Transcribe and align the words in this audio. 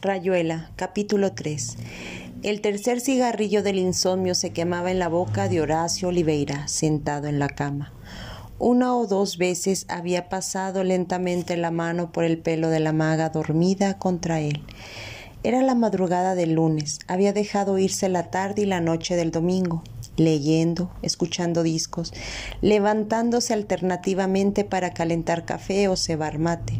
Rayuela, 0.00 0.70
capítulo 0.76 1.32
3. 1.32 1.76
El 2.44 2.60
tercer 2.60 3.00
cigarrillo 3.00 3.64
del 3.64 3.78
insomnio 3.78 4.36
se 4.36 4.50
quemaba 4.50 4.92
en 4.92 5.00
la 5.00 5.08
boca 5.08 5.48
de 5.48 5.60
Horacio 5.60 6.06
Oliveira, 6.08 6.68
sentado 6.68 7.26
en 7.26 7.40
la 7.40 7.48
cama. 7.48 7.92
Una 8.60 8.94
o 8.94 9.08
dos 9.08 9.38
veces 9.38 9.86
había 9.88 10.28
pasado 10.28 10.84
lentamente 10.84 11.56
la 11.56 11.72
mano 11.72 12.12
por 12.12 12.22
el 12.22 12.38
pelo 12.38 12.68
de 12.68 12.78
la 12.78 12.92
maga 12.92 13.30
dormida 13.30 13.98
contra 13.98 14.38
él. 14.38 14.62
Era 15.42 15.62
la 15.62 15.74
madrugada 15.74 16.36
del 16.36 16.52
lunes, 16.52 17.00
había 17.08 17.32
dejado 17.32 17.76
irse 17.76 18.08
la 18.08 18.30
tarde 18.30 18.62
y 18.62 18.66
la 18.66 18.80
noche 18.80 19.16
del 19.16 19.32
domingo, 19.32 19.82
leyendo, 20.16 20.92
escuchando 21.02 21.64
discos, 21.64 22.14
levantándose 22.60 23.52
alternativamente 23.52 24.62
para 24.62 24.94
calentar 24.94 25.44
café 25.44 25.88
o 25.88 25.96
cebar 25.96 26.38
mate. 26.38 26.78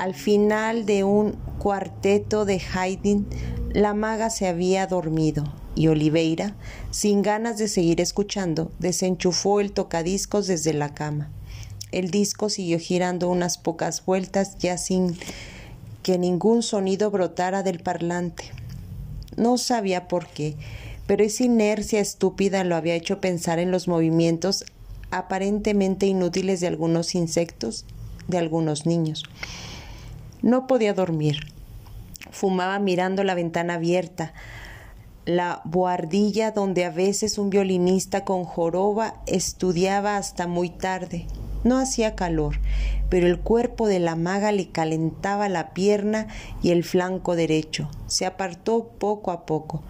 Al 0.00 0.14
final 0.14 0.86
de 0.86 1.04
un 1.04 1.32
cuarteto 1.58 2.46
de 2.46 2.58
Haydn, 2.72 3.26
la 3.70 3.92
maga 3.92 4.30
se 4.30 4.48
había 4.48 4.86
dormido 4.86 5.44
y 5.74 5.88
Oliveira, 5.88 6.56
sin 6.90 7.20
ganas 7.20 7.58
de 7.58 7.68
seguir 7.68 8.00
escuchando, 8.00 8.72
desenchufó 8.78 9.60
el 9.60 9.72
tocadiscos 9.72 10.46
desde 10.46 10.72
la 10.72 10.94
cama. 10.94 11.30
El 11.92 12.10
disco 12.10 12.48
siguió 12.48 12.78
girando 12.78 13.28
unas 13.28 13.58
pocas 13.58 14.02
vueltas 14.06 14.56
ya 14.56 14.78
sin 14.78 15.18
que 16.02 16.16
ningún 16.16 16.62
sonido 16.62 17.10
brotara 17.10 17.62
del 17.62 17.80
parlante. 17.80 18.44
No 19.36 19.58
sabía 19.58 20.08
por 20.08 20.28
qué, 20.28 20.56
pero 21.06 21.24
esa 21.24 21.44
inercia 21.44 22.00
estúpida 22.00 22.64
lo 22.64 22.74
había 22.74 22.94
hecho 22.94 23.20
pensar 23.20 23.58
en 23.58 23.70
los 23.70 23.86
movimientos 23.86 24.64
aparentemente 25.10 26.06
inútiles 26.06 26.60
de 26.60 26.68
algunos 26.68 27.14
insectos, 27.14 27.84
de 28.28 28.38
algunos 28.38 28.86
niños. 28.86 29.24
No 30.42 30.66
podía 30.66 30.94
dormir. 30.94 31.52
Fumaba 32.30 32.78
mirando 32.78 33.24
la 33.24 33.34
ventana 33.34 33.74
abierta, 33.74 34.32
la 35.26 35.60
boardilla 35.64 36.50
donde 36.50 36.84
a 36.84 36.90
veces 36.90 37.38
un 37.38 37.50
violinista 37.50 38.24
con 38.24 38.44
joroba 38.44 39.16
estudiaba 39.26 40.16
hasta 40.16 40.46
muy 40.46 40.70
tarde. 40.70 41.26
No 41.62 41.78
hacía 41.78 42.14
calor, 42.14 42.56
pero 43.10 43.26
el 43.26 43.38
cuerpo 43.38 43.86
de 43.86 43.98
la 43.98 44.16
maga 44.16 44.50
le 44.50 44.70
calentaba 44.70 45.48
la 45.48 45.74
pierna 45.74 46.28
y 46.62 46.70
el 46.70 46.84
flanco 46.84 47.36
derecho. 47.36 47.90
Se 48.06 48.24
apartó 48.24 48.88
poco 48.98 49.30
a 49.30 49.44
poco. 49.44 49.82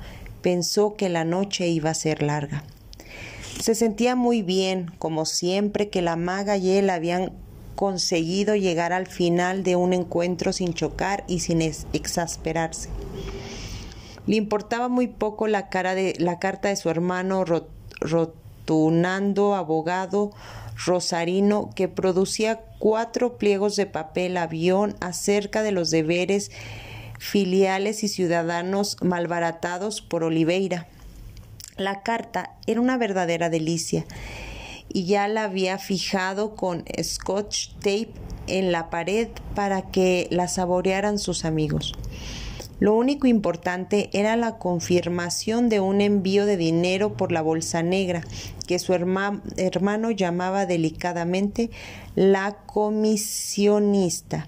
Pensó 0.43 0.97
que 0.97 1.09
la 1.09 1.25
noche 1.25 1.69
iba 1.69 1.91
a 1.91 1.95
ser 1.95 2.23
larga. 2.23 2.65
Se 3.61 3.75
sentía 3.75 4.17
muy 4.17 4.43
bien, 4.43 4.91
como 4.99 5.27
siempre 5.27 5.91
que 5.91 6.03
la 6.03 6.17
maga 6.17 6.57
y 6.57 6.71
él 6.71 6.91
habían 6.91 7.33
conseguido 7.81 8.57
llegar 8.57 8.93
al 8.93 9.07
final 9.07 9.63
de 9.63 9.75
un 9.75 9.95
encuentro 9.95 10.53
sin 10.53 10.75
chocar 10.75 11.25
y 11.27 11.41
sin 11.41 11.63
exasperarse. 11.63 12.91
Le 14.27 14.37
importaba 14.37 14.89
muy 14.89 15.07
poco 15.07 15.47
la, 15.47 15.71
cara 15.71 15.95
de, 15.95 16.15
la 16.19 16.39
carta 16.39 16.69
de 16.69 16.77
su 16.77 16.91
hermano 16.91 17.43
rotunando 18.03 19.55
abogado 19.55 20.31
rosarino 20.85 21.71
que 21.75 21.89
producía 21.89 22.61
cuatro 22.79 23.39
pliegos 23.39 23.77
de 23.77 23.87
papel 23.87 24.37
avión 24.37 24.95
acerca 25.01 25.63
de 25.63 25.73
los 25.73 25.89
deberes 25.91 26.51
filiales 27.19 28.05
y 28.05 28.09
ciudadanos 28.09 28.99
malbaratados 29.01 30.03
por 30.03 30.23
Oliveira. 30.23 30.87
La 31.79 32.03
carta 32.03 32.59
era 32.67 32.83
una 32.83 32.99
verdadera 32.99 33.49
delicia 33.49 34.05
y 34.93 35.05
ya 35.05 35.29
la 35.29 35.45
había 35.45 35.79
fijado 35.79 36.55
con 36.55 36.85
scotch 37.03 37.71
tape 37.75 38.13
en 38.47 38.73
la 38.73 38.91
pared 38.91 39.29
para 39.55 39.91
que 39.91 40.27
la 40.31 40.49
saborearan 40.49 41.19
sus 41.19 41.45
amigos. 41.45 41.95
Lo 42.81 42.95
único 42.95 43.27
importante 43.27 44.09
era 44.15 44.37
la 44.37 44.57
confirmación 44.57 45.69
de 45.69 45.81
un 45.81 46.01
envío 46.01 46.47
de 46.47 46.57
dinero 46.57 47.13
por 47.15 47.31
la 47.31 47.43
bolsa 47.43 47.83
negra, 47.83 48.23
que 48.67 48.79
su 48.79 48.95
hermano 48.95 50.11
llamaba 50.11 50.65
delicadamente 50.65 51.71
la 52.15 52.57
comisionista. 52.67 54.47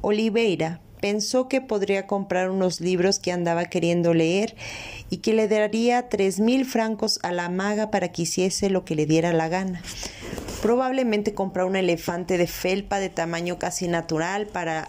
Oliveira 0.00 0.80
pensó 1.00 1.48
que 1.48 1.60
podría 1.60 2.06
comprar 2.06 2.50
unos 2.50 2.80
libros 2.80 3.18
que 3.18 3.32
andaba 3.32 3.64
queriendo 3.64 4.14
leer 4.14 4.54
y 5.08 5.18
que 5.18 5.32
le 5.32 5.48
daría 5.48 6.08
tres 6.08 6.40
mil 6.40 6.64
francos 6.64 7.18
a 7.22 7.32
la 7.32 7.48
maga 7.48 7.90
para 7.90 8.12
que 8.12 8.22
hiciese 8.22 8.70
lo 8.70 8.84
que 8.84 8.94
le 8.94 9.06
diera 9.06 9.32
la 9.32 9.48
gana. 9.48 9.82
Probablemente 10.62 11.34
comprar 11.34 11.66
un 11.66 11.76
elefante 11.76 12.36
de 12.36 12.46
felpa 12.46 12.98
de 12.98 13.08
tamaño 13.08 13.58
casi 13.58 13.88
natural 13.88 14.46
para 14.46 14.88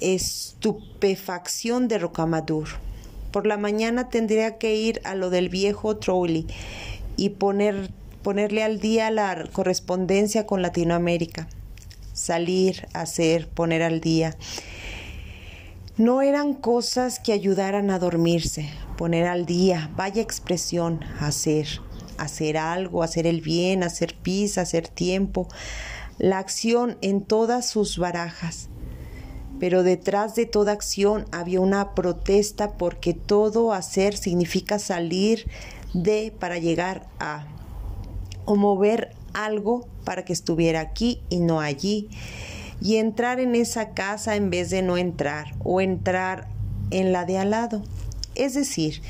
estupefacción 0.00 1.88
de 1.88 1.98
Rocamadour. 1.98 2.68
Por 3.30 3.46
la 3.46 3.56
mañana 3.56 4.08
tendría 4.08 4.58
que 4.58 4.74
ir 4.74 5.00
a 5.04 5.14
lo 5.14 5.30
del 5.30 5.48
viejo 5.48 5.96
Trowley 5.96 6.46
y 7.16 7.30
poner, 7.30 7.90
ponerle 8.22 8.62
al 8.62 8.80
día 8.80 9.10
la 9.10 9.44
correspondencia 9.52 10.46
con 10.46 10.62
Latinoamérica. 10.62 11.46
Salir, 12.18 12.88
hacer, 12.94 13.48
poner 13.48 13.82
al 13.82 14.00
día 14.00 14.36
no 15.98 16.22
eran 16.22 16.54
cosas 16.54 17.18
que 17.18 17.32
ayudaran 17.32 17.90
a 17.90 17.98
dormirse, 17.98 18.70
poner 18.96 19.26
al 19.26 19.46
día, 19.46 19.90
vaya 19.96 20.22
expresión, 20.22 21.00
hacer, 21.18 21.66
hacer 22.18 22.56
algo, 22.56 23.02
hacer 23.02 23.26
el 23.26 23.40
bien, 23.40 23.82
hacer 23.82 24.14
pis, 24.14 24.58
hacer 24.58 24.86
tiempo, 24.86 25.48
la 26.18 26.38
acción 26.38 26.98
en 27.00 27.22
todas 27.22 27.68
sus 27.68 27.98
barajas. 27.98 28.68
Pero 29.58 29.82
detrás 29.82 30.36
de 30.36 30.46
toda 30.46 30.70
acción 30.70 31.24
había 31.32 31.60
una 31.60 31.96
protesta 31.96 32.76
porque 32.76 33.12
todo 33.12 33.72
hacer 33.72 34.16
significa 34.16 34.78
salir 34.78 35.50
de 35.94 36.32
para 36.38 36.58
llegar 36.58 37.08
a 37.18 37.44
o 38.44 38.54
mover 38.54 39.17
algo 39.34 39.88
para 40.04 40.24
que 40.24 40.32
estuviera 40.32 40.80
aquí 40.80 41.22
y 41.28 41.40
no 41.40 41.60
allí 41.60 42.08
y 42.80 42.96
entrar 42.96 43.40
en 43.40 43.54
esa 43.54 43.90
casa 43.90 44.36
en 44.36 44.50
vez 44.50 44.70
de 44.70 44.82
no 44.82 44.96
entrar 44.96 45.54
o 45.64 45.80
entrar 45.80 46.48
en 46.90 47.12
la 47.12 47.24
de 47.24 47.38
al 47.38 47.50
lado. 47.50 47.82
Es 48.34 48.54
decir, 48.54 49.02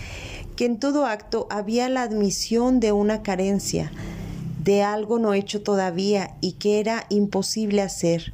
que 0.56 0.64
en 0.64 0.78
todo 0.78 1.06
acto 1.06 1.46
había 1.50 1.88
la 1.88 2.02
admisión 2.02 2.80
de 2.80 2.92
una 2.92 3.22
carencia, 3.22 3.92
de 4.64 4.82
algo 4.82 5.18
no 5.18 5.34
hecho 5.34 5.62
todavía 5.62 6.34
y 6.40 6.52
que 6.52 6.80
era 6.80 7.06
imposible 7.10 7.82
hacer. 7.82 8.32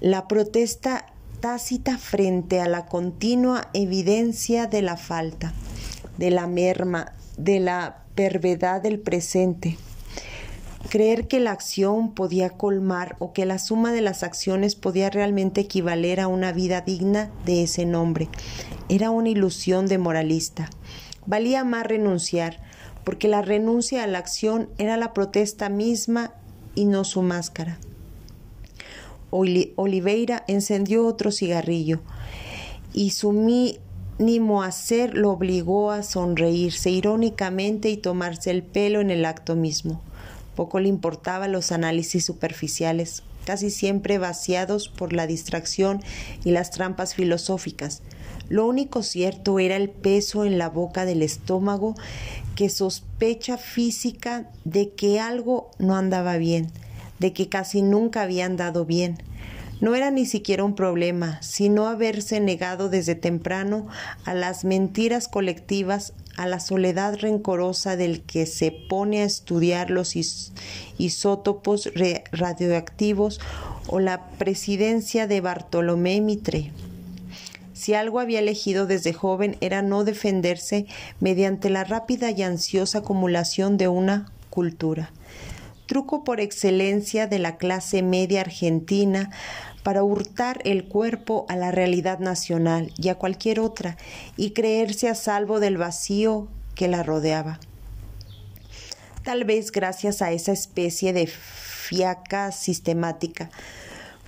La 0.00 0.28
protesta 0.28 1.06
tácita 1.40 1.98
frente 1.98 2.60
a 2.60 2.68
la 2.68 2.86
continua 2.86 3.68
evidencia 3.74 4.66
de 4.66 4.82
la 4.82 4.96
falta, 4.96 5.52
de 6.18 6.30
la 6.30 6.46
merma, 6.46 7.12
de 7.36 7.60
la 7.60 8.04
pervedad 8.14 8.80
del 8.80 9.00
presente. 9.00 9.76
Creer 10.88 11.26
que 11.26 11.40
la 11.40 11.52
acción 11.52 12.12
podía 12.12 12.50
colmar 12.50 13.16
o 13.18 13.32
que 13.32 13.46
la 13.46 13.58
suma 13.58 13.92
de 13.92 14.02
las 14.02 14.22
acciones 14.22 14.74
podía 14.74 15.10
realmente 15.10 15.62
equivaler 15.62 16.20
a 16.20 16.28
una 16.28 16.52
vida 16.52 16.82
digna 16.82 17.30
de 17.46 17.62
ese 17.62 17.86
nombre 17.86 18.28
era 18.94 19.10
una 19.10 19.30
ilusión 19.30 19.86
de 19.86 19.96
moralista. 19.96 20.68
Valía 21.24 21.64
más 21.64 21.86
renunciar, 21.86 22.58
porque 23.04 23.26
la 23.26 23.40
renuncia 23.40 24.04
a 24.04 24.06
la 24.06 24.18
acción 24.18 24.68
era 24.76 24.98
la 24.98 25.14
protesta 25.14 25.70
misma 25.70 26.34
y 26.74 26.84
no 26.84 27.04
su 27.04 27.22
máscara. 27.22 27.78
Oliveira 29.30 30.44
encendió 30.46 31.06
otro 31.06 31.32
cigarrillo 31.32 32.00
y 32.92 33.10
su 33.10 33.32
mínimo 33.32 34.62
hacer 34.62 35.16
lo 35.16 35.30
obligó 35.30 35.90
a 35.90 36.02
sonreírse 36.02 36.90
irónicamente 36.90 37.88
y 37.88 37.96
tomarse 37.96 38.50
el 38.50 38.62
pelo 38.62 39.00
en 39.00 39.10
el 39.10 39.24
acto 39.24 39.56
mismo. 39.56 40.02
Poco 40.54 40.80
le 40.80 40.88
importaban 40.88 41.52
los 41.52 41.72
análisis 41.72 42.24
superficiales, 42.24 43.22
casi 43.44 43.70
siempre 43.70 44.18
vaciados 44.18 44.88
por 44.88 45.12
la 45.12 45.26
distracción 45.26 46.02
y 46.44 46.50
las 46.50 46.70
trampas 46.70 47.14
filosóficas. 47.14 48.02
Lo 48.48 48.66
único 48.66 49.02
cierto 49.02 49.58
era 49.58 49.76
el 49.76 49.88
peso 49.88 50.44
en 50.44 50.58
la 50.58 50.68
boca 50.68 51.04
del 51.04 51.22
estómago 51.22 51.94
que 52.54 52.68
sospecha 52.68 53.56
física 53.56 54.50
de 54.64 54.90
que 54.90 55.20
algo 55.20 55.70
no 55.78 55.96
andaba 55.96 56.36
bien, 56.36 56.70
de 57.18 57.32
que 57.32 57.48
casi 57.48 57.82
nunca 57.82 58.22
había 58.22 58.44
andado 58.44 58.84
bien. 58.84 59.22
No 59.82 59.96
era 59.96 60.12
ni 60.12 60.26
siquiera 60.26 60.62
un 60.62 60.76
problema, 60.76 61.42
sino 61.42 61.88
haberse 61.88 62.38
negado 62.38 62.88
desde 62.88 63.16
temprano 63.16 63.88
a 64.24 64.32
las 64.32 64.64
mentiras 64.64 65.26
colectivas 65.26 66.12
a 66.36 66.46
la 66.46 66.60
soledad 66.60 67.18
rencorosa 67.18 67.96
del 67.96 68.22
que 68.22 68.46
se 68.46 68.70
pone 68.70 69.22
a 69.22 69.24
estudiar 69.24 69.90
los 69.90 70.14
isótopos 70.98 71.90
radioactivos 72.30 73.40
o 73.88 73.98
la 73.98 74.28
presidencia 74.38 75.26
de 75.26 75.40
Bartolomé 75.40 76.20
Mitre. 76.20 76.70
Si 77.74 77.94
algo 77.94 78.20
había 78.20 78.38
elegido 78.38 78.86
desde 78.86 79.12
joven 79.12 79.56
era 79.60 79.82
no 79.82 80.04
defenderse 80.04 80.86
mediante 81.18 81.70
la 81.70 81.82
rápida 81.82 82.30
y 82.30 82.44
ansiosa 82.44 82.98
acumulación 82.98 83.78
de 83.78 83.88
una 83.88 84.30
cultura. 84.48 85.10
Truco 85.86 86.22
por 86.22 86.40
excelencia 86.40 87.26
de 87.26 87.40
la 87.40 87.56
clase 87.56 88.02
media 88.02 88.42
argentina 88.42 89.30
para 89.82 90.02
hurtar 90.02 90.60
el 90.64 90.84
cuerpo 90.84 91.46
a 91.48 91.56
la 91.56 91.70
realidad 91.70 92.18
nacional 92.18 92.92
y 92.96 93.08
a 93.08 93.16
cualquier 93.16 93.60
otra 93.60 93.96
y 94.36 94.50
creerse 94.50 95.08
a 95.08 95.14
salvo 95.14 95.60
del 95.60 95.76
vacío 95.76 96.48
que 96.74 96.88
la 96.88 97.02
rodeaba. 97.02 97.58
Tal 99.24 99.44
vez 99.44 99.70
gracias 99.70 100.22
a 100.22 100.32
esa 100.32 100.52
especie 100.52 101.12
de 101.12 101.26
fiaca 101.26 102.52
sistemática, 102.52 103.50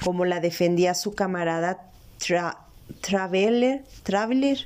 como 0.02 0.24
la 0.24 0.40
defendía 0.40 0.94
su 0.94 1.14
camarada 1.14 1.90
Traveler, 3.00 3.84
Traveler, 4.02 4.64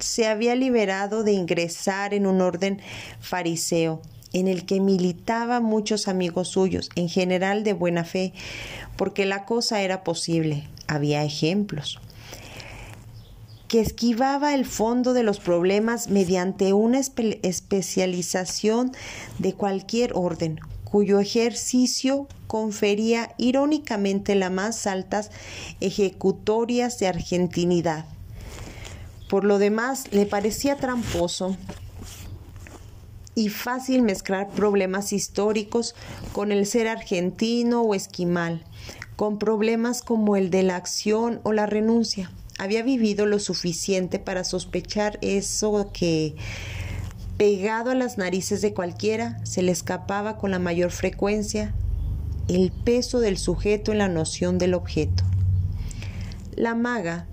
se 0.00 0.26
había 0.26 0.54
liberado 0.54 1.22
de 1.22 1.32
ingresar 1.32 2.14
en 2.14 2.26
un 2.26 2.40
orden 2.40 2.80
fariseo 3.20 4.02
en 4.32 4.48
el 4.48 4.64
que 4.64 4.80
militaba 4.80 5.60
muchos 5.60 6.08
amigos 6.08 6.48
suyos, 6.48 6.90
en 6.94 7.08
general 7.08 7.64
de 7.64 7.72
buena 7.72 8.04
fe, 8.04 8.32
porque 8.96 9.26
la 9.26 9.44
cosa 9.44 9.82
era 9.82 10.04
posible, 10.04 10.68
había 10.86 11.24
ejemplos 11.24 12.00
que 13.72 13.80
esquivaba 13.80 14.52
el 14.52 14.66
fondo 14.66 15.14
de 15.14 15.22
los 15.22 15.40
problemas 15.40 16.08
mediante 16.08 16.74
una 16.74 17.00
especialización 17.00 18.92
de 19.38 19.54
cualquier 19.54 20.12
orden, 20.14 20.60
cuyo 20.84 21.20
ejercicio 21.20 22.28
confería 22.46 23.34
irónicamente 23.38 24.34
las 24.34 24.52
más 24.52 24.86
altas 24.86 25.30
ejecutorias 25.80 26.98
de 26.98 27.08
argentinidad. 27.08 28.04
Por 29.30 29.44
lo 29.44 29.58
demás, 29.58 30.04
le 30.12 30.26
parecía 30.26 30.76
tramposo 30.76 31.56
y 33.34 33.48
fácil 33.48 34.02
mezclar 34.02 34.48
problemas 34.48 35.12
históricos 35.12 35.94
con 36.32 36.52
el 36.52 36.66
ser 36.66 36.88
argentino 36.88 37.82
o 37.82 37.94
esquimal, 37.94 38.64
con 39.16 39.38
problemas 39.38 40.02
como 40.02 40.36
el 40.36 40.50
de 40.50 40.62
la 40.62 40.76
acción 40.76 41.40
o 41.42 41.52
la 41.52 41.66
renuncia. 41.66 42.30
Había 42.58 42.82
vivido 42.82 43.26
lo 43.26 43.38
suficiente 43.38 44.18
para 44.18 44.44
sospechar 44.44 45.18
eso 45.22 45.90
que, 45.92 46.36
pegado 47.38 47.90
a 47.90 47.94
las 47.94 48.18
narices 48.18 48.60
de 48.60 48.74
cualquiera, 48.74 49.44
se 49.44 49.62
le 49.62 49.72
escapaba 49.72 50.36
con 50.36 50.50
la 50.50 50.58
mayor 50.58 50.90
frecuencia 50.90 51.74
el 52.48 52.70
peso 52.70 53.20
del 53.20 53.38
sujeto 53.38 53.92
en 53.92 53.98
la 53.98 54.08
noción 54.08 54.58
del 54.58 54.74
objeto. 54.74 55.24
La 56.54 56.74
maga 56.74 57.26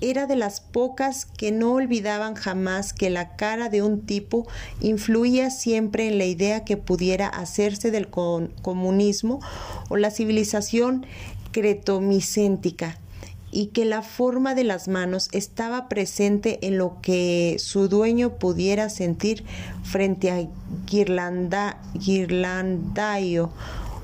era 0.00 0.26
de 0.26 0.36
las 0.36 0.60
pocas 0.60 1.24
que 1.24 1.52
no 1.52 1.72
olvidaban 1.72 2.34
jamás 2.34 2.92
que 2.92 3.10
la 3.10 3.36
cara 3.36 3.68
de 3.68 3.82
un 3.82 4.02
tipo 4.02 4.46
influía 4.80 5.50
siempre 5.50 6.08
en 6.08 6.18
la 6.18 6.24
idea 6.24 6.64
que 6.64 6.76
pudiera 6.76 7.26
hacerse 7.28 7.90
del 7.90 8.08
comunismo 8.08 9.40
o 9.88 9.96
la 9.96 10.10
civilización 10.10 11.06
cretomicéntica 11.52 12.98
y 13.50 13.66
que 13.68 13.84
la 13.84 14.02
forma 14.02 14.54
de 14.54 14.64
las 14.64 14.88
manos 14.88 15.28
estaba 15.32 15.88
presente 15.88 16.66
en 16.66 16.76
lo 16.76 17.00
que 17.00 17.56
su 17.58 17.88
dueño 17.88 18.34
pudiera 18.38 18.90
sentir 18.90 19.44
frente 19.82 20.30
a 20.30 20.46
Girlanda, 20.86 21.80
Girlandaio 21.98 23.50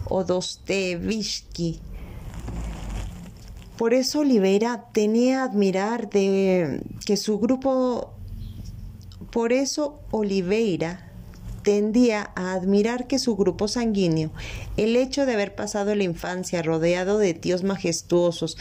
o 0.07 0.25
Dostoevsky 0.25 1.81
por 3.77 3.95
eso 3.95 4.21
Oliveira 4.21 4.87
tenía 4.93 5.43
admirar 5.43 6.09
de 6.09 6.83
que 7.05 7.17
su 7.17 7.39
grupo, 7.39 8.15
por 9.31 9.53
eso 9.53 10.01
Oliveira 10.11 11.11
tendía 11.63 12.31
a 12.37 12.53
admirar 12.53 13.07
que 13.07 13.19
su 13.19 13.37
grupo 13.37 13.67
sanguíneo, 13.67 14.31
el 14.77 14.95
hecho 14.97 15.27
de 15.27 15.33
haber 15.33 15.55
pasado 15.57 15.95
la 15.95 16.05
infancia 16.05 16.63
rodeado 16.63 17.19
de 17.19 17.35
tíos 17.35 17.65
majestuosos, 17.65 18.57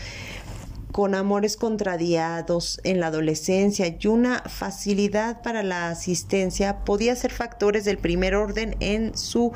con 0.92 1.16
amores 1.16 1.58
contrariados 1.58 2.80
en 2.84 3.00
la 3.00 3.08
adolescencia 3.08 3.98
y 4.00 4.08
una 4.08 4.42
facilidad 4.42 5.42
para 5.42 5.64
la 5.64 5.90
asistencia, 5.90 6.86
podía 6.86 7.16
ser 7.16 7.32
factores 7.32 7.84
del 7.84 7.98
primer 7.98 8.36
orden 8.36 8.76
en 8.80 9.18
su 9.18 9.52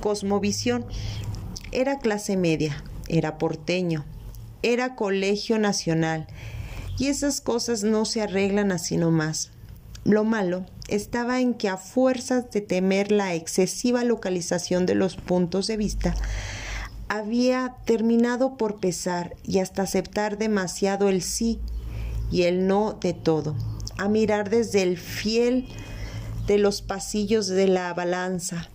cosmovisión. 0.00 0.84
Era 1.72 1.98
clase 1.98 2.36
media, 2.36 2.84
era 3.08 3.38
porteño, 3.38 4.04
era 4.62 4.94
colegio 4.94 5.58
nacional 5.58 6.26
y 6.98 7.08
esas 7.08 7.40
cosas 7.40 7.82
no 7.82 8.04
se 8.04 8.22
arreglan 8.22 8.72
así 8.72 8.96
nomás. 8.96 9.50
Lo 10.04 10.24
malo 10.24 10.66
estaba 10.88 11.40
en 11.40 11.54
que 11.54 11.68
a 11.68 11.76
fuerzas 11.76 12.50
de 12.50 12.60
temer 12.60 13.12
la 13.12 13.34
excesiva 13.34 14.04
localización 14.04 14.86
de 14.86 14.94
los 14.94 15.16
puntos 15.16 15.66
de 15.66 15.76
vista, 15.76 16.14
había 17.08 17.76
terminado 17.84 18.56
por 18.56 18.80
pesar 18.80 19.36
y 19.44 19.58
hasta 19.58 19.82
aceptar 19.82 20.38
demasiado 20.38 21.08
el 21.08 21.22
sí 21.22 21.60
y 22.30 22.42
el 22.42 22.66
no 22.66 22.94
de 22.94 23.12
todo, 23.12 23.54
a 23.98 24.08
mirar 24.08 24.50
desde 24.50 24.82
el 24.82 24.96
fiel 24.96 25.68
de 26.46 26.58
los 26.58 26.82
pasillos 26.82 27.46
de 27.48 27.68
la 27.68 27.92
balanza. 27.94 28.68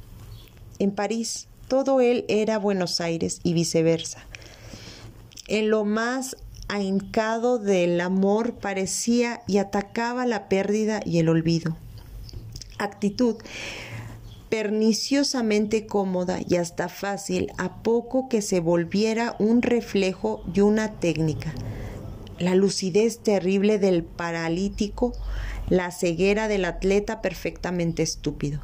En 0.80 0.92
París 0.92 1.48
todo 1.68 2.00
él 2.00 2.26
era 2.30 2.58
Buenos 2.58 3.02
Aires 3.02 3.40
y 3.44 3.54
viceversa 3.54 4.26
en 5.48 5.70
lo 5.70 5.86
más 5.86 6.36
ahincado 6.68 7.60
del 7.60 8.00
amor 8.02 8.56
parecía 8.56 9.42
y 9.48 9.58
atacaba 9.58 10.26
la 10.26 10.50
pérdida 10.50 11.00
y 11.06 11.20
el 11.20 11.30
olvido. 11.30 11.78
Actitud 12.78 13.38
perniciosamente 14.50 15.88
cómoda 15.88 16.40
y 16.48 16.56
hasta 16.56 16.88
fácil 16.90 17.52
a 17.58 17.82
poco 17.84 18.30
que 18.30 18.42
se 18.42 18.60
volviera 18.60 19.36
un 19.40 19.62
reflejo 19.62 20.44
y 20.54 20.62
una 20.62 20.94
técnica. 21.00 21.54
La 22.40 22.56
lucidez 22.56 23.20
terrible 23.20 23.80
del 23.80 24.04
paralítico, 24.04 25.14
la 25.70 25.92
ceguera 25.92 26.48
del 26.48 26.66
atleta 26.66 27.22
perfectamente 27.22 28.04
estúpido. 28.04 28.62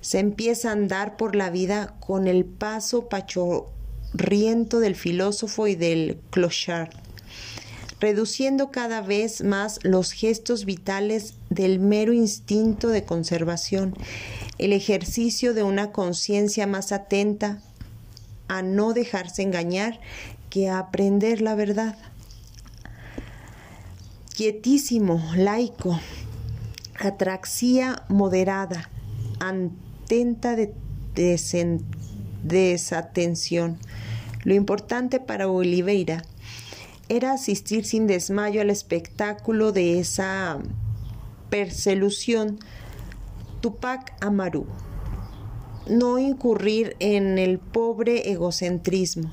Se 0.00 0.18
empieza 0.18 0.70
a 0.70 0.72
andar 0.72 1.16
por 1.16 1.36
la 1.36 1.50
vida 1.50 1.94
con 2.00 2.26
el 2.26 2.44
paso 2.44 3.08
pacho 3.08 3.66
riento 4.12 4.80
del 4.80 4.96
filósofo 4.96 5.66
y 5.66 5.74
del 5.76 6.18
clochard, 6.30 6.90
reduciendo 8.00 8.70
cada 8.70 9.02
vez 9.02 9.42
más 9.42 9.78
los 9.82 10.12
gestos 10.12 10.64
vitales 10.64 11.34
del 11.50 11.78
mero 11.78 12.12
instinto 12.12 12.88
de 12.88 13.04
conservación, 13.04 13.94
el 14.58 14.72
ejercicio 14.72 15.54
de 15.54 15.62
una 15.62 15.92
conciencia 15.92 16.66
más 16.66 16.92
atenta 16.92 17.62
a 18.48 18.62
no 18.62 18.92
dejarse 18.92 19.42
engañar 19.42 20.00
que 20.48 20.68
a 20.68 20.78
aprender 20.78 21.40
la 21.40 21.54
verdad. 21.54 21.96
Quietísimo, 24.34 25.22
laico, 25.36 26.00
atraxia 26.98 28.02
moderada, 28.08 28.90
atenta 29.38 30.56
de 30.56 30.72
desatención. 32.42 33.78
Lo 34.44 34.54
importante 34.54 35.20
para 35.20 35.48
Oliveira 35.48 36.22
era 37.08 37.32
asistir 37.32 37.84
sin 37.84 38.06
desmayo 38.06 38.60
al 38.60 38.70
espectáculo 38.70 39.72
de 39.72 39.98
esa 39.98 40.60
perselución 41.50 42.60
Tupac 43.60 44.14
Amaru. 44.20 44.66
No 45.88 46.18
incurrir 46.18 46.96
en 47.00 47.38
el 47.38 47.58
pobre 47.58 48.30
egocentrismo, 48.30 49.32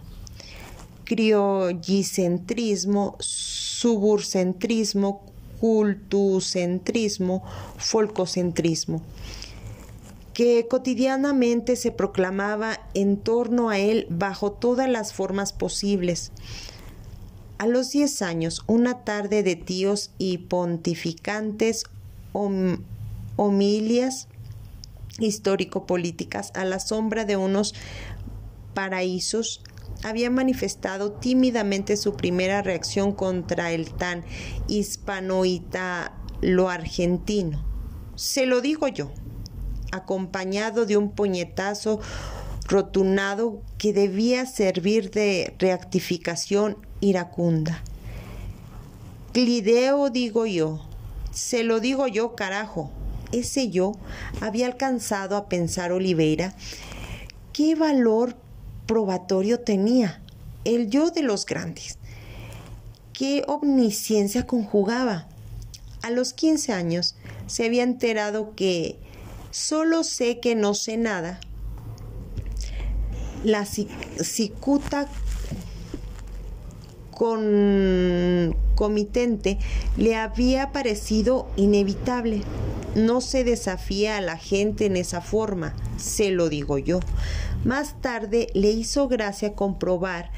criollicentrismo, 1.06 3.16
suburcentrismo, 3.20 5.22
cultucentrismo, 5.60 7.44
folcocentrismo 7.78 9.04
que 10.38 10.67
cotidianamente 10.67 11.75
se 11.75 11.91
proclamaba 11.91 12.79
en 12.94 13.17
torno 13.17 13.72
a 13.72 13.79
él 13.79 14.06
bajo 14.12 14.51
todas 14.51 14.88
las 14.88 15.12
formas 15.12 15.51
posibles. 15.51 16.32
A 17.58 17.65
los 17.65 17.89
diez 17.89 18.22
años, 18.22 18.63
una 18.67 19.03
tarde 19.03 19.41
de 19.41 19.56
tíos 19.56 20.12
y 20.20 20.38
pontificantes 20.38 21.86
homilias 23.36 24.27
histórico-políticas 25.17 26.51
a 26.53 26.65
la 26.65 26.79
sombra 26.79 27.25
de 27.25 27.36
unos 27.36 27.74
paraísos, 28.75 29.63
había 30.03 30.29
manifestado 30.29 31.13
tímidamente 31.13 31.98
su 31.98 32.13
primera 32.13 32.62
reacción 32.62 33.12
contra 33.12 33.72
el 33.72 33.91
tan 33.91 34.24
hispanoita 34.67 36.15
lo 36.41 36.70
argentino. 36.70 37.65
Se 38.13 38.46
lo 38.46 38.62
digo 38.62 38.88
yo 38.88 39.12
acompañado 39.91 40.86
de 40.86 40.98
un 40.98 41.12
puñetazo 41.12 42.00
rotunado 42.67 43.62
que 43.77 43.94
debía 43.94 44.46
servir 44.46 45.12
de 45.12 45.53
reactificación 45.58 46.77
iracunda. 47.00 47.82
Clideo 49.34 50.10
digo 50.10 50.46
yo, 50.46 50.86
se 51.32 51.63
lo 51.63 51.79
digo 51.79 52.08
yo, 52.08 52.36
carajo. 52.36 52.91
Ese 53.32 53.70
yo 53.70 53.94
había 54.41 54.65
alcanzado 54.65 55.36
a 55.36 55.50
pensar 55.50 55.91
Oliveira 55.91 56.56
qué 57.53 57.75
valor 57.75 58.36
probatorio 58.86 59.60
tenía. 59.60 60.22
el 60.63 60.89
yo 60.89 61.12
de 61.12 61.24
los 61.24 61.46
grandes. 61.46 61.98
¿Qué 63.13 63.44
omnisciencia 63.48 64.46
conjugaba? 64.46 65.27
A 66.01 66.12
los 66.12 66.34
15 66.34 66.74
años 66.74 67.15
se 67.48 67.65
había 67.65 67.84
enterado 67.84 68.53
que 68.56 69.00
solo 69.51 70.04
sé 70.04 70.39
que 70.39 70.56
no 70.56 70.74
sé 70.74 70.98
nada. 70.98 71.39
La 73.44 73.66
cicuta 73.66 75.08
con 77.12 78.56
comitente 78.75 79.58
le 79.98 80.16
había 80.16 80.72
parecido 80.72 81.48
inevitable. 81.56 82.42
No 82.96 83.22
se 83.22 83.44
desafía 83.44 84.18
a 84.18 84.22
la 84.22 84.38
gente 84.38 84.86
en 84.86 84.98
esa 84.98 85.22
forma, 85.22 85.75
se 85.98 86.32
lo 86.32 86.50
digo 86.50 86.77
yo. 86.77 87.00
Más 87.66 88.01
tarde 88.01 88.48
le 88.54 88.70
hizo 88.70 89.08
gracia 89.08 89.54
comprobar 89.54 90.32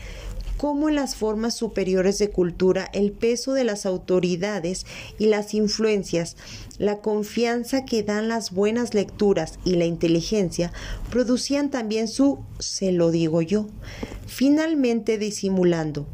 cómo 0.59 0.89
en 0.89 0.95
las 0.95 1.15
formas 1.15 1.55
superiores 1.55 2.19
de 2.19 2.31
cultura 2.31 2.89
el 2.91 3.13
peso 3.13 3.53
de 3.53 3.63
las 3.63 3.85
autoridades 3.85 4.85
y 5.17 5.27
las 5.27 5.53
influencias, 5.53 6.35
la 6.77 6.99
confianza 6.99 7.85
que 7.85 8.03
dan 8.03 8.27
las 8.27 8.51
buenas 8.51 8.93
lecturas 8.93 9.57
y 9.63 9.77
la 9.77 9.85
inteligencia 9.85 10.73
producían 11.09 11.71
también 11.71 12.09
su 12.09 12.39
se 12.59 12.91
lo 12.91 13.09
digo 13.09 13.41
yo, 13.41 13.67
finalmente 14.27 15.17
disimulando. 15.17 16.07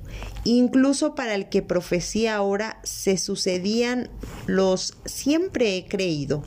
Incluso 0.43 1.15
para 1.15 1.33
el 1.33 1.49
que 1.49 1.63
profecía 1.63 2.35
ahora 2.35 2.79
se 2.83 3.17
sucedían 3.17 4.11
los 4.45 4.95
siempre 5.05 5.75
he 5.75 5.87
creído. 5.87 6.43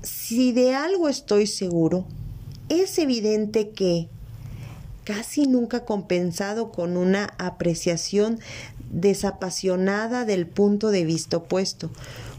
Si 0.00 0.52
de 0.52 0.74
algo 0.74 1.10
estoy 1.10 1.46
seguro, 1.46 2.06
es 2.70 2.98
evidente 2.98 3.68
que 3.68 4.08
casi 5.08 5.46
nunca 5.46 5.86
compensado 5.86 6.70
con 6.70 6.98
una 6.98 7.32
apreciación 7.38 8.40
desapasionada 8.90 10.26
del 10.26 10.46
punto 10.46 10.90
de 10.90 11.06
vista 11.06 11.38
opuesto, 11.38 11.88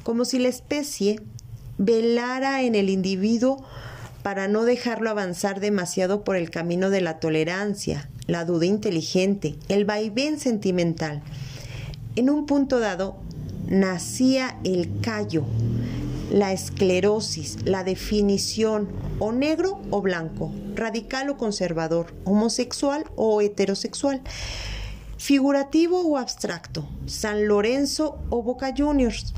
como 0.03 0.23
si 0.23 0.37
la 0.37 0.49
especie 0.49 1.19
velara 1.79 2.61
en 2.61 2.75
el 2.75 2.91
individuo 2.91 3.65
para 4.21 4.47
no 4.47 4.65
dejarlo 4.65 5.09
avanzar 5.09 5.59
demasiado 5.59 6.23
por 6.23 6.35
el 6.35 6.51
camino 6.51 6.91
de 6.91 7.01
la 7.01 7.19
tolerancia, 7.19 8.07
la 8.27 8.45
duda 8.45 8.67
inteligente, 8.67 9.55
el 9.67 9.85
vaivén 9.85 10.39
sentimental. 10.39 11.23
En 12.15 12.29
un 12.29 12.45
punto 12.45 12.79
dado 12.79 13.17
nacía 13.67 14.59
el 14.63 14.91
callo, 15.01 15.43
la 16.29 16.53
esclerosis, 16.53 17.57
la 17.65 17.83
definición, 17.83 18.87
o 19.19 19.31
negro 19.31 19.81
o 19.89 20.01
blanco, 20.01 20.51
radical 20.75 21.29
o 21.29 21.37
conservador, 21.37 22.13
homosexual 22.23 23.05
o 23.15 23.41
heterosexual, 23.41 24.21
figurativo 25.17 26.01
o 26.01 26.17
abstracto, 26.17 26.87
San 27.05 27.47
Lorenzo 27.47 28.19
o 28.29 28.43
Boca 28.43 28.73
Juniors, 28.75 29.33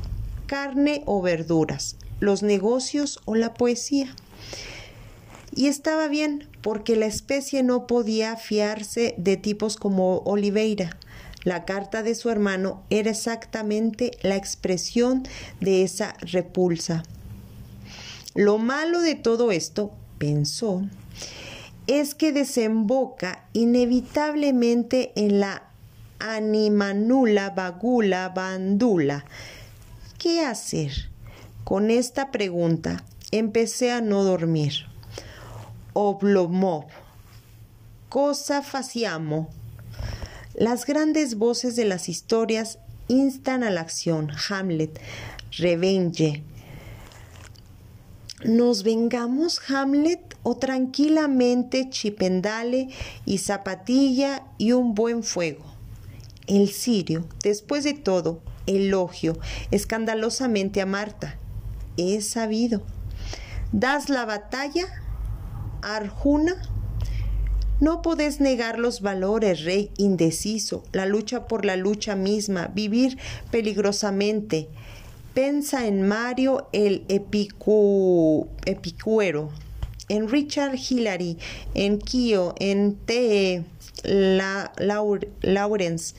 carne 0.46 1.02
o 1.06 1.22
verduras, 1.22 1.96
los 2.20 2.42
negocios 2.42 3.20
o 3.24 3.34
la 3.34 3.54
poesía. 3.54 4.14
Y 5.54 5.66
estaba 5.66 6.08
bien, 6.08 6.48
porque 6.62 6.96
la 6.96 7.06
especie 7.06 7.62
no 7.62 7.86
podía 7.86 8.36
fiarse 8.36 9.14
de 9.18 9.36
tipos 9.36 9.76
como 9.76 10.18
Oliveira, 10.18 10.96
la 11.44 11.64
carta 11.64 12.02
de 12.02 12.14
su 12.14 12.30
hermano 12.30 12.82
era 12.90 13.10
exactamente 13.10 14.12
la 14.22 14.36
expresión 14.36 15.24
de 15.60 15.82
esa 15.82 16.14
repulsa. 16.20 17.02
Lo 18.34 18.58
malo 18.58 19.00
de 19.00 19.14
todo 19.14 19.52
esto, 19.52 19.92
pensó, 20.18 20.82
es 21.86 22.14
que 22.14 22.32
desemboca 22.32 23.44
inevitablemente 23.52 25.12
en 25.16 25.40
la 25.40 25.64
animanula 26.18 27.50
bagula 27.50 28.28
bandula. 28.28 29.24
¿Qué 30.18 30.44
hacer? 30.44 31.10
Con 31.64 31.90
esta 31.90 32.30
pregunta 32.30 33.04
empecé 33.32 33.90
a 33.90 34.00
no 34.00 34.22
dormir. 34.22 34.86
Oblomov. 35.92 36.86
Cosa 38.08 38.62
faciamo 38.62 39.48
las 40.54 40.86
grandes 40.86 41.36
voces 41.36 41.76
de 41.76 41.84
las 41.84 42.08
historias 42.08 42.78
instan 43.08 43.62
a 43.62 43.70
la 43.70 43.80
acción. 43.80 44.30
Hamlet, 44.48 45.00
Revenge. 45.58 46.42
¿Nos 48.44 48.82
vengamos, 48.82 49.60
Hamlet? 49.70 50.20
¿O 50.42 50.56
tranquilamente 50.56 51.88
chipendale 51.90 52.88
y 53.24 53.38
zapatilla 53.38 54.42
y 54.58 54.72
un 54.72 54.94
buen 54.94 55.22
fuego? 55.22 55.64
El 56.48 56.68
sirio, 56.70 57.24
después 57.42 57.84
de 57.84 57.94
todo, 57.94 58.40
elogio 58.66 59.38
escandalosamente 59.70 60.80
a 60.80 60.86
Marta. 60.86 61.38
Es 61.96 62.30
sabido. 62.30 62.82
¿Das 63.70 64.08
la 64.08 64.24
batalla? 64.24 64.86
Arjuna 65.82 66.56
no 67.82 68.00
podés 68.00 68.40
negar 68.40 68.78
los 68.78 69.00
valores, 69.00 69.64
rey 69.64 69.90
indeciso, 69.96 70.84
la 70.92 71.04
lucha 71.04 71.48
por 71.48 71.64
la 71.64 71.74
lucha 71.74 72.14
misma, 72.14 72.68
vivir 72.68 73.18
peligrosamente. 73.50 74.68
Pensa 75.34 75.88
en 75.88 76.06
Mario 76.06 76.68
el 76.72 77.04
epicuero, 77.08 78.48
en 80.08 80.28
Richard 80.28 80.76
Hillary, 80.76 81.38
en 81.74 81.98
Kio, 81.98 82.54
en 82.60 82.94
T. 82.94 83.64
La, 84.04 84.72
Lawrence. 85.40 86.14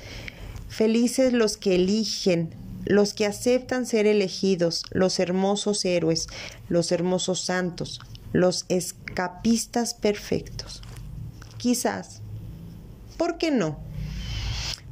Felices 0.67 1.31
los 1.31 1.55
que 1.55 1.75
eligen, 1.75 2.53
los 2.83 3.13
que 3.13 3.25
aceptan 3.25 3.85
ser 3.85 4.05
elegidos, 4.05 4.83
los 4.91 5.17
hermosos 5.17 5.85
héroes, 5.85 6.27
los 6.67 6.91
hermosos 6.91 7.39
santos, 7.39 8.01
los 8.33 8.65
escapistas 8.67 9.93
perfectos 9.93 10.81
quizás. 11.63 12.19
¿Por 13.15 13.37
qué 13.37 13.49
no? 13.49 13.79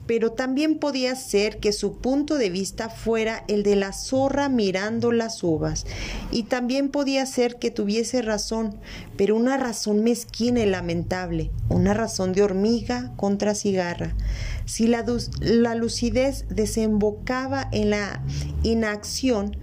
Pero 0.08 0.32
también 0.32 0.80
podía 0.80 1.18
ser 1.18 1.60
que 1.60 1.74
su 1.74 1.98
punto 1.98 2.38
de 2.38 2.50
vista 2.50 2.88
fuera 2.88 3.44
el 3.50 3.63
de 3.63 3.75
la 3.75 3.92
zorra 3.92 4.48
mirando 4.48 5.12
las 5.12 5.44
uvas. 5.44 5.86
Y 6.32 6.44
también 6.44 6.88
podía 6.88 7.25
ser 7.25 7.58
que 7.58 7.72
tuviese 7.72 8.22
razón, 8.22 8.80
pero 9.18 9.36
una 9.36 9.58
razón 9.58 10.01
mezquina 10.01 10.62
y 10.62 10.66
lamentable, 10.66 11.51
una 11.68 11.94
razón 11.94 12.32
de 12.32 12.42
hormiga 12.42 13.12
contra 13.18 13.54
cigarra. 13.54 14.16
Si 14.63 14.88
la, 14.88 15.06
la 15.42 15.75
lucidez 15.75 16.46
desembocaba 16.48 17.68
en 17.74 17.90
la 17.90 18.24
inacción, 18.63 19.58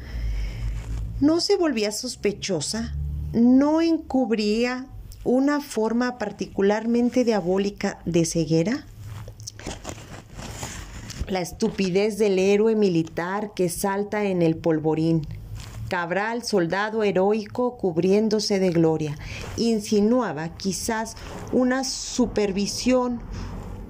¿no 1.20 1.40
se 1.40 1.56
volvía 1.56 1.90
sospechosa? 1.90 2.94
¿No 3.32 3.80
encubría 3.80 4.88
una 5.24 5.60
forma 5.60 6.18
particularmente 6.18 7.24
diabólica 7.24 7.98
de 8.04 8.24
ceguera? 8.24 8.86
La 11.26 11.40
estupidez 11.40 12.18
del 12.18 12.38
héroe 12.38 12.74
militar 12.74 13.52
que 13.54 13.68
salta 13.68 14.24
en 14.24 14.42
el 14.42 14.56
polvorín. 14.56 15.26
Cabral, 15.88 16.44
soldado 16.44 17.02
heroico 17.02 17.76
cubriéndose 17.78 18.58
de 18.58 18.70
gloria, 18.70 19.16
insinuaba 19.56 20.56
quizás 20.56 21.16
una 21.52 21.82
supervisión, 21.82 23.20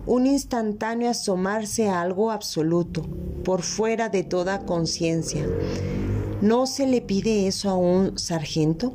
un 0.06 0.26
instantáneo 0.26 1.11
asomarse 1.11 1.88
a 1.88 2.00
algo 2.00 2.30
absoluto, 2.30 3.02
por 3.44 3.62
fuera 3.62 4.08
de 4.08 4.23
toda 4.23 4.64
conciencia. 4.64 5.44
¿No 6.40 6.66
se 6.66 6.87
le 6.87 7.00
pide 7.00 7.49
eso 7.49 7.68
a 7.68 7.76
un 7.76 8.16
sargento? 8.16 8.94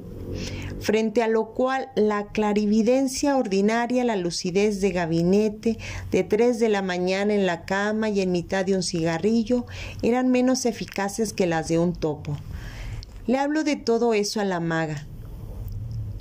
Frente 0.83 1.23
a 1.23 1.29
lo 1.29 1.53
cual 1.53 1.89
la 1.95 2.27
clarividencia 2.27 3.37
ordinaria, 3.37 4.03
la 4.03 4.17
lucidez 4.17 4.81
de 4.81 4.91
gabinete, 4.91 5.77
de 6.11 6.23
tres 6.25 6.59
de 6.59 6.67
la 6.67 6.81
mañana 6.81 7.33
en 7.33 7.45
la 7.45 7.63
cama 7.63 8.09
y 8.09 8.19
en 8.19 8.33
mitad 8.33 8.65
de 8.65 8.75
un 8.75 8.83
cigarrillo, 8.83 9.65
eran 10.01 10.29
menos 10.29 10.65
eficaces 10.65 11.31
que 11.31 11.47
las 11.47 11.69
de 11.69 11.79
un 11.79 11.93
topo. 11.93 12.35
Le 13.27 13.37
hablo 13.37 13.63
de 13.63 13.77
todo 13.77 14.13
eso 14.13 14.41
a 14.41 14.45
la 14.45 14.59
maga. 14.59 15.07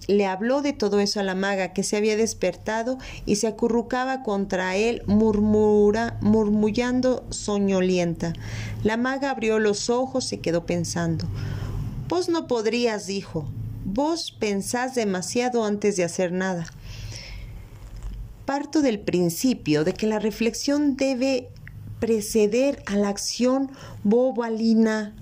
Le 0.07 0.27
habló 0.27 0.63
de 0.63 0.73
todo 0.73 1.01
eso 1.01 1.19
a 1.19 1.25
la 1.25 1.35
maga, 1.35 1.73
que 1.73 1.83
se 1.83 1.97
había 1.97 2.17
despertado 2.17 2.99
y 3.27 3.37
se 3.37 3.49
acurrucaba 3.49 4.23
contra 4.23 4.77
él, 4.77 5.03
murmura, 5.07 6.19
murmullando 6.21 7.25
soñolienta. 7.31 8.33
La 8.85 8.97
maga 8.97 9.31
abrió 9.31 9.59
los 9.59 9.91
ojos 9.91 10.33
y 10.33 10.39
quedó 10.39 10.67
pensando. 10.67 11.27
Vos 12.09 12.29
no 12.29 12.47
podrías, 12.47 13.07
dijo, 13.07 13.49
Vos 13.95 14.33
pensás 14.33 14.95
demasiado 14.95 15.67
antes 15.67 15.97
de 15.97 16.05
hacer 16.05 16.33
nada. 16.33 16.65
Parto 18.47 18.81
del 18.81 18.99
principio 18.99 19.85
de 19.85 19.93
que 19.93 20.07
la 20.07 20.19
reflexión 20.19 20.97
debe 20.97 21.51
preceder 22.01 22.83
a 22.87 22.97
la 22.97 23.11
acción 23.11 23.71
bobalina. 24.03 25.15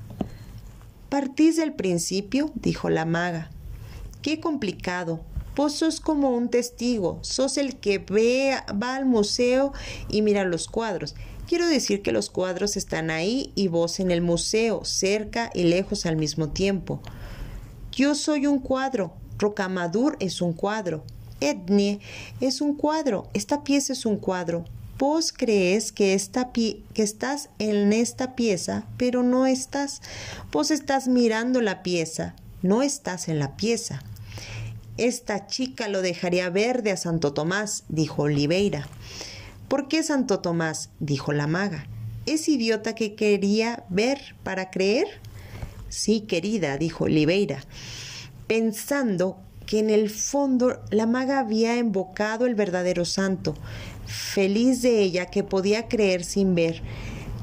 Partís 1.08 1.56
del 1.56 1.72
principio, 1.72 2.52
dijo 2.54 2.90
la 2.90 3.04
maga. 3.06 3.50
Qué 4.22 4.38
complicado. 4.38 5.18
Vos 5.56 5.72
sos 5.72 5.98
como 5.98 6.30
un 6.30 6.48
testigo, 6.48 7.18
sos 7.22 7.58
el 7.58 7.74
que 7.74 7.98
ve, 7.98 8.56
va 8.80 8.94
al 8.94 9.04
museo 9.04 9.72
y 10.08 10.22
mira 10.22 10.44
los 10.44 10.68
cuadros. 10.68 11.16
Quiero 11.48 11.66
decir 11.66 12.02
que 12.02 12.12
los 12.12 12.30
cuadros 12.30 12.76
están 12.76 13.10
ahí 13.10 13.50
y 13.56 13.66
vos 13.66 13.98
en 13.98 14.12
el 14.12 14.20
museo, 14.20 14.84
cerca 14.84 15.50
y 15.54 15.64
lejos 15.64 16.06
al 16.06 16.14
mismo 16.14 16.50
tiempo. 16.50 17.02
Yo 18.00 18.14
soy 18.14 18.46
un 18.46 18.60
cuadro, 18.60 19.12
Rocamadur 19.36 20.16
es 20.20 20.40
un 20.40 20.54
cuadro, 20.54 21.04
Etnie 21.42 22.00
es 22.40 22.62
un 22.62 22.74
cuadro, 22.74 23.28
esta 23.34 23.62
pieza 23.62 23.92
es 23.92 24.06
un 24.06 24.16
cuadro. 24.16 24.64
Vos 24.98 25.34
crees 25.36 25.92
que, 25.92 26.18
que 26.94 27.02
estás 27.02 27.50
en 27.58 27.92
esta 27.92 28.34
pieza, 28.36 28.86
pero 28.96 29.22
no 29.22 29.44
estás. 29.44 30.00
Vos 30.50 30.70
estás 30.70 31.08
mirando 31.08 31.60
la 31.60 31.82
pieza, 31.82 32.34
no 32.62 32.80
estás 32.80 33.28
en 33.28 33.38
la 33.38 33.54
pieza. 33.58 34.02
Esta 34.96 35.46
chica 35.46 35.86
lo 35.86 36.00
dejaría 36.00 36.48
verde 36.48 36.92
a 36.92 36.96
Santo 36.96 37.34
Tomás, 37.34 37.84
dijo 37.90 38.22
Oliveira. 38.22 38.88
¿Por 39.68 39.88
qué 39.88 40.02
Santo 40.02 40.40
Tomás? 40.40 40.88
dijo 41.00 41.34
la 41.34 41.46
maga. 41.46 41.86
¿Es 42.24 42.48
idiota 42.48 42.94
que 42.94 43.14
quería 43.14 43.84
ver 43.90 44.36
para 44.42 44.70
creer? 44.70 45.20
Sí, 45.90 46.22
querida, 46.22 46.78
dijo 46.78 47.04
Oliveira, 47.04 47.62
pensando 48.46 49.36
que 49.66 49.80
en 49.80 49.90
el 49.90 50.08
fondo 50.08 50.80
la 50.90 51.06
maga 51.06 51.40
había 51.40 51.76
invocado 51.76 52.46
el 52.46 52.54
verdadero 52.54 53.04
santo, 53.04 53.54
feliz 54.06 54.82
de 54.82 55.02
ella 55.02 55.26
que 55.26 55.42
podía 55.42 55.88
creer 55.88 56.24
sin 56.24 56.54
ver, 56.54 56.80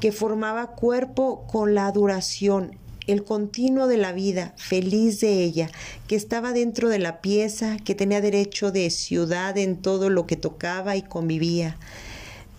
que 0.00 0.12
formaba 0.12 0.68
cuerpo 0.68 1.46
con 1.46 1.74
la 1.74 1.86
adoración 1.86 2.76
el 3.06 3.24
continuo 3.24 3.86
de 3.86 3.96
la 3.96 4.12
vida, 4.12 4.52
feliz 4.56 5.20
de 5.20 5.42
ella, 5.42 5.70
que 6.06 6.14
estaba 6.16 6.52
dentro 6.52 6.90
de 6.90 6.98
la 6.98 7.22
pieza, 7.22 7.78
que 7.78 7.94
tenía 7.94 8.20
derecho 8.20 8.70
de 8.70 8.90
ciudad 8.90 9.56
en 9.56 9.76
todo 9.76 10.10
lo 10.10 10.26
que 10.26 10.36
tocaba 10.36 10.94
y 10.94 11.02
convivía. 11.02 11.78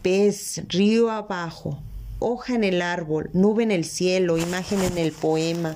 Pez, 0.01 0.63
río 0.67 1.11
abajo, 1.11 1.79
hoja 2.19 2.55
en 2.55 2.63
el 2.63 2.81
árbol, 2.81 3.29
nube 3.33 3.63
en 3.63 3.71
el 3.71 3.85
cielo, 3.85 4.37
imagen 4.37 4.81
en 4.81 4.97
el 4.97 5.11
poema. 5.11 5.75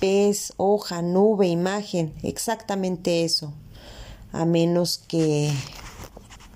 Pez, 0.00 0.54
hoja, 0.56 1.02
nube, 1.02 1.46
imagen, 1.46 2.14
exactamente 2.22 3.24
eso. 3.24 3.52
A 4.32 4.44
menos 4.44 4.98
que 4.98 5.52